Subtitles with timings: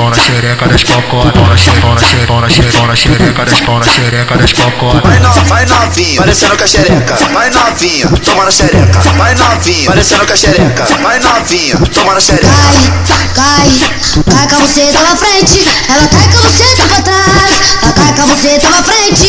[0.00, 1.34] pau na xereca das cocotas.
[1.36, 3.86] Pau na xereca, pau na xereca, pau na xereca, pau na xereca das pau na
[3.86, 5.02] xereca das cocotas.
[5.02, 7.16] Vai no, vai novinha, parecendo com a xereca.
[7.32, 8.98] Vai novinha, toma na xereca.
[9.16, 10.84] Vai novinha, parecendo com a xereca.
[11.02, 12.48] Vai novinha, toma na xereca.
[12.48, 13.80] Cai, cai,
[14.24, 17.60] cai com a buceta pra frente, ela cai com a buceta pra trás.
[17.82, 19.26] Ela cai com a buceta pra frente,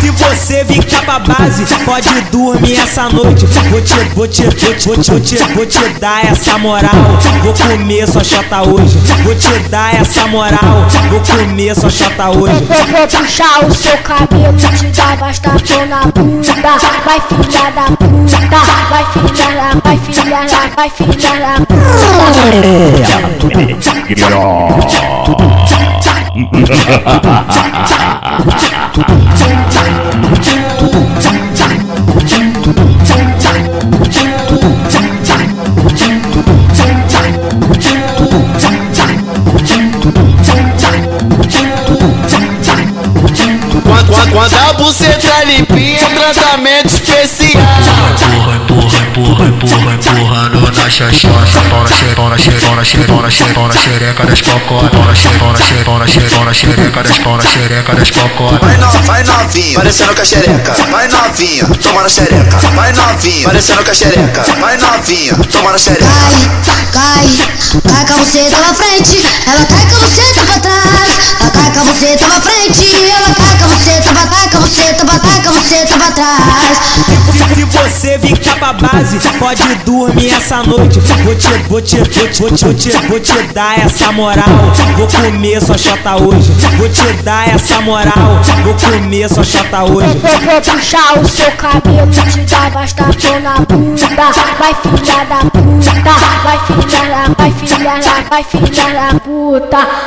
[0.00, 3.46] Se você vir cá pra base, pode dormir essa noite.
[3.70, 6.90] Vou te, vou te, vou te, vou te, vou te, vou te dar essa moral.
[7.42, 8.98] Vou comer sua chota hoje.
[9.22, 10.86] Vou te dar essa moral.
[11.10, 12.66] Vou comer sua chota hoje.
[12.70, 16.52] Eu vou puxar o seu cabelo, te dar bastante na bunda.
[17.04, 21.54] Vai filha da puta, vai filha da, vai filha da, vai filha da
[26.44, 27.93] Quando,
[28.36, 28.80] Ah.
[44.44, 47.62] quando a buceta é limpinha, tratamento especial.
[48.12, 51.34] Empurra, empurra, empurra, empurra, empurrando na xoxota.
[51.70, 54.26] Pau na xereca, pau na xereca, pau na xereca, pau na xereca, pau na xereca
[54.26, 54.90] das cocotas.
[54.90, 57.42] Pau na xereca, pau na xereca, pau na xereca, pau na xereca das pau na
[57.42, 58.60] xereca das cocotas.
[58.60, 60.72] Vai no, vai novinha, parecendo com a xereca.
[60.90, 62.56] Vai novinha, toma na xereca.
[62.74, 64.42] Vai novinha, parecendo com a xereca.
[64.60, 66.04] Vai novinha, toma na xereca.
[66.04, 67.38] Cai, cai,
[67.82, 71.18] cai com a buceta pra frente, ela cai com a buceta pra trás.
[71.40, 73.43] Ela cai com a buceta pra frente, ela cai com a buceta
[74.74, 76.78] pra cai com a buceta pra cai com a buceta pra trás.
[77.54, 80.98] Se você vir cá pra base, pode dormir essa noite.
[81.24, 84.44] Vou te, vou te, vou te, vou te, vou te, vou te dar essa moral.
[84.96, 86.52] Vou comer sua chota hoje.
[86.76, 88.40] Vou te dar essa moral.
[88.64, 90.20] Vou comer sua chota hoje.
[90.24, 94.06] Eu vou puxar o seu cabelo, te dar bastante na bunda.
[94.58, 100.04] Vai filha da puta, vai filha da, vai filha da, vai filha da puta.